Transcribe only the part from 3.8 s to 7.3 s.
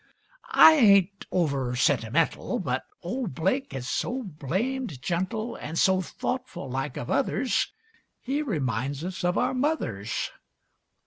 so blamed gentle An' so thoughtful like of